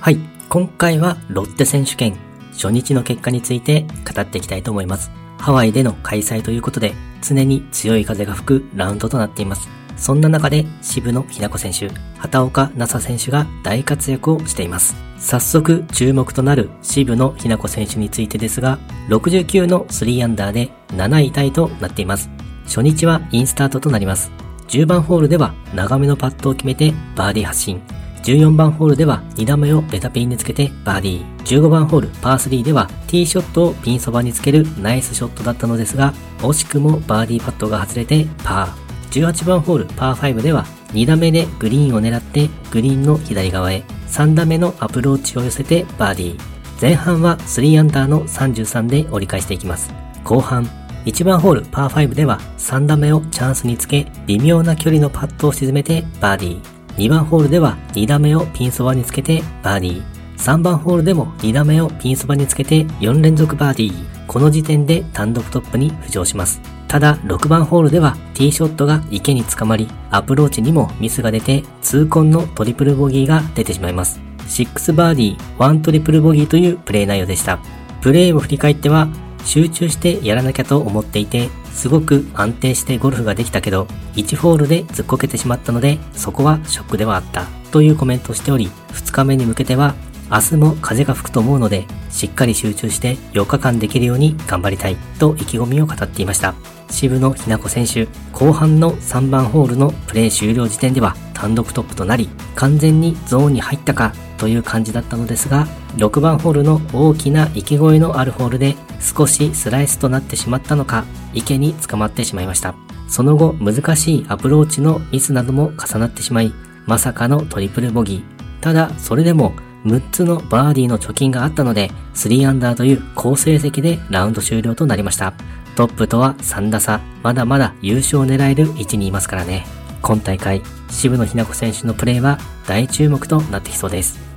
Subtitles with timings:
[0.00, 0.18] はい、
[0.48, 2.16] 今回はロッテ選手権
[2.52, 5.10] 初日の結果について語っていきたいと思います。
[5.38, 9.68] ハワイでの開催ということで常に強い風が吹くラウンドとなっています。
[9.96, 14.94] そんな中で渋野日向子選手、畑岡奈紗選手が大活躍をしています。
[15.18, 18.78] 早速注目となる渋野日向子選手についてですが、
[19.08, 22.30] 69の3アンダーで7位タイとなっています。
[22.66, 24.30] 初日はインスタートとなります。
[24.68, 27.82] 10番ホールでは長めのパットを決めてバーディー発進。
[28.28, 31.62] 14番ホールでは2打目をベタピンにつけてバーディー。
[31.62, 39.30] 15番ホールパー3ではティーショットをピンそばにつけるナイスショットだったのですが、惜しくもバーディーパットが外れてパー。
[39.30, 46.40] 18番ホールパー5では2打目でグリーンを狙ってグリーンの左側へ3打目のアプローチを寄せてバーディー。
[46.82, 49.90] 前半は3アンダーの33で折り返していきます。
[50.22, 50.66] 後半、
[51.06, 56.77] 1番ホールパー5では3打目をチャンスにつけ、微妙な距離のパットを沈めてバーディー。
[56.98, 60.02] 2番ホールでは2打目をピンそばにつけてバーディー。
[60.36, 64.26] 3番ホールでも2打目をピンそばにつけて4連続バーディー。
[64.26, 66.60] この時点で単独トップに浮上します。
[66.88, 74.20] ただ、6番ホールではティーショットが池につかまり、アプローチにもミスが出て、痛恨のトリプルボギーが出てしまいます。
[74.48, 77.60] 6バーディー、1トリプルボギーというプレー内容でした。
[78.00, 79.08] プレーを振り返っては、
[79.44, 81.48] 集中してやらなきゃと思っていて、
[81.78, 87.46] すごく安定してゴルフができたけど、1ホールでずっこけてしまったので、そこはショックではあった。
[87.70, 89.94] というコメントをしており、2日目に向けては、
[90.28, 96.56] 明日も風が吹くと思うので、しっかり集中して4日間できるように頑張りたいと意気込みを語っていました。
[96.90, 111.04] 渋野日向子選手、後半の3番ホールのプレー終了時点では単独トップとなり、完全にゾーンに入ったかという感じだったのですが、6番ホールの大きな池越えのあるホールで少しスライスとなってしまったのか、
[111.34, 112.74] 池に捕まってしまいました。
[113.08, 116.52] その後、難しいアプローチのミスなども重なってしまい、
[116.86, 118.62] まさかのトリプルボギー。
[118.62, 119.54] ただ、それでも
[119.84, 125.32] 6つのバーディーの貯金があったので、3アンダーという好成績でラウンド終了となりました。
[125.76, 129.66] トップとは3打差、まだまだ優勝を狙える位置にいますからね。
[130.02, 134.27] 今大会、渋野日向子選手のプレーは大注目となってきそうです。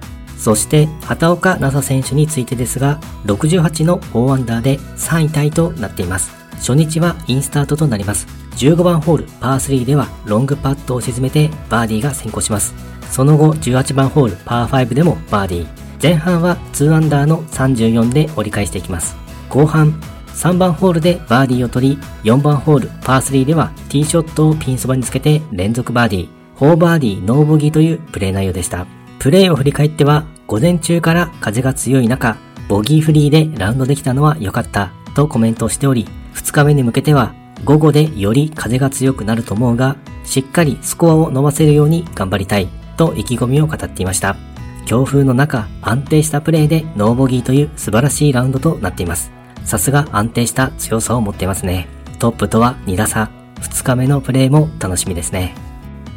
[0.42, 6.32] そして、畑岡奈紗選手についてですが、68の4アンダーで3位タイとなっています。
[6.56, 8.26] 初日はインスタートとなります。
[8.58, 12.74] 15番ホールパー3ではロングパットを沈めてバーディーが先行します。
[13.12, 15.68] その後18番ホールパー5でもバーディー。
[16.02, 19.16] 前半は2アンダーの34で折り返していきます。
[19.48, 20.02] 後半
[20.34, 29.01] 3番ホールでバーディーを取り、4番ホールパー3ではティーショットをピンそばにつけて連続バーディー、4バーディーノーボギーというプレー内容でした。
[29.22, 32.38] プレーを振り返っては、午前中から風が強い中、
[32.68, 39.96] ボギーフリーでラウンドできたのは良かったとコメントをしており、2日目に向けては午後でより風が強くなると思うが、
[40.26, 42.68] しっかりスコアを伸ばせるように頑張りたい
[42.98, 44.38] と意気込みを語っていました。
[44.88, 49.32] 強風の中、安定したプレーでノーボギーという素晴らしいラウンドとなっています。
[49.66, 51.88] さすが安定した強さを持っていますね。
[52.18, 55.54] トップとは2打差、2日目のプレーも楽しみですね。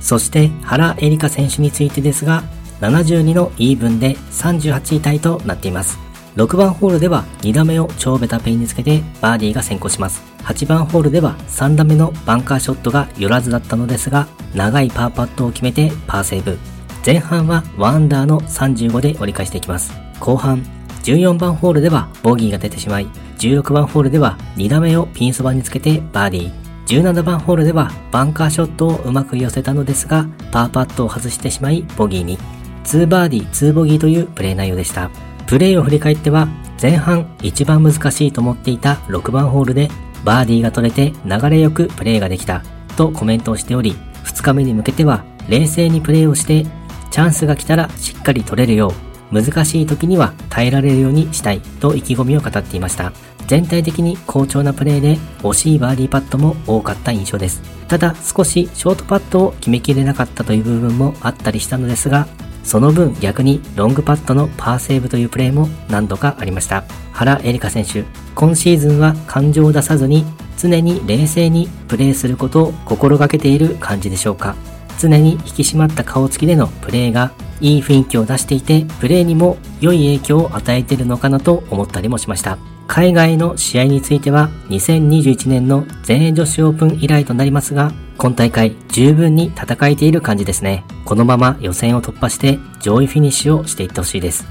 [0.01, 2.45] そして原エリカ選手についてですが、
[2.81, 5.99] 72のイーブンで38位タイとなっています。
[6.37, 10.23] 6番ホールでは2打目を超ベタペインにつけてバーディーが先行します。
[10.43, 16.59] 8番ホールでは3打目のバンカーショットが寄らずだったのですが、長いパーパットを決めてパーセーブ。
[17.07, 19.93] 前半は1アンダーの35で折り返していきます。
[20.21, 20.63] 後半、
[21.05, 23.07] 14番ホールではボギーが出てしまい、
[23.39, 26.65] 16番ホールでは2打目をピンそばにつけてバーディー。
[26.87, 32.39] 17番ホールではバンカーショットをうまく寄せたのですが、パーパットを外してしまいボギーに。
[32.85, 35.11] 2バーディー2ボギーというプレー内容でした。
[35.47, 36.49] プレーを振り返っては、
[36.81, 39.91] 前半一番難しいと思っていた6番ホールで
[40.25, 42.63] バーディーが取れて流れよくプレーができた
[42.97, 46.67] とコメントをしており、2日目に向けては冷静にプレーをして、
[47.11, 48.93] チャンスが来たらしっかり取れるよ
[49.33, 53.13] う、難しい時には耐えられるようにしたいと意気込みを語っていました。
[53.47, 57.63] 全体的に好調なプレーで惜しいバーディーパットも多かった印象です。
[57.89, 62.27] ただ少しショートパットを決めきれなかったという部分もあったりしたのですが、
[62.65, 66.85] その分逆にロングパットのパーセーブというプレーも何度かありました。
[67.13, 70.25] 原エリカ選手、今シーズンは感情を出さずに
[70.59, 74.57] 常に冷静にプレーすることを心がけている感じでしょうか。
[74.99, 82.59] 常に引き締まった顔つきでのプレーがいい雰囲気を出していて、プレーにも良い影響を与えているのかなと思ったりもしました。
[82.87, 90.85] 海外の試合については2021年の全英女子オープン以来となりますが、今大会十分に戦えている感じですね。
[91.05, 94.47] このまま予選を突破して上位フィニッシュをしていってほしいです。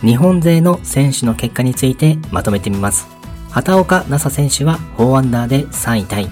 [0.00, 3.06] 日本勢の選手の結果についてまとめてみます。
[3.50, 6.28] 畑岡奈紗選手は4アンダーで3位タイ。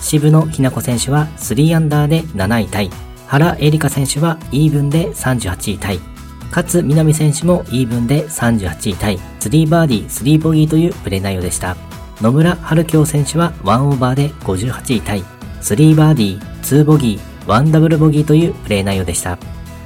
[0.00, 2.90] 渋野日向子選手は3アンダーで7位タイ。
[3.26, 6.16] 原英莉花選手はイーブンで38位タイ。
[6.50, 11.76] 勝みなみ選手もイーブンで38位タイ、3バーディー、3ボギーというプレー内容でした。
[12.20, 15.24] 野村敏京選手は1オーバーで58位タイ、
[15.66, 19.36] 3バーディー、2ボギー、1ダブルボギーというプレー内容でした。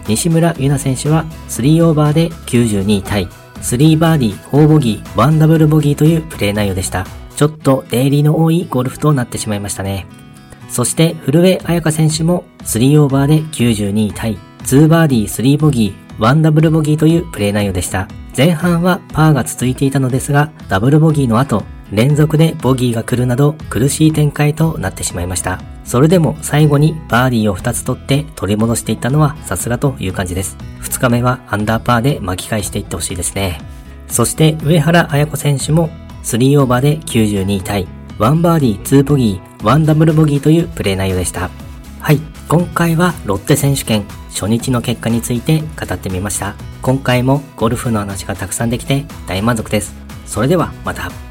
[0.07, 3.27] 西村優奈選手は3オーバーで92位タイ、
[3.63, 7.07] 3バーディー、4ボギー、1ダブルボギーというプレー内容でした。
[7.35, 10.07] ちょっとデイリーの多いゴルフとなってしまいましたね。
[10.69, 18.07] そして古江彩香選手も3オーバーで92位タイ、2バーディー、3ボギー、1ダブルボギーというプレー内容でした。
[18.37, 25.61] 前半はパーが続いていたのですが、ダブルボギーの後、連続でボギーが来るなど苦しい展開となってしまいました。
[25.85, 30.57] それでも最後にバーディーを2つ取って取り戻していったのはさすがという感じです。
[30.83, 33.61] 2日目はアンダーパーで巻き返していってほしいですね。
[34.07, 35.91] そして上原彩子選手も
[36.23, 37.89] 3オーバーで92位タイ、
[38.19, 41.51] 1バーディー、2ボギー、1ダブルボギーというプレー内容でした。
[42.01, 46.55] はい、今回はロッテ選手権初日の結果について語ってみました。
[46.83, 49.95] 今回もゴルフの話がたくさんできて大満足です。
[50.27, 51.30] それではまた。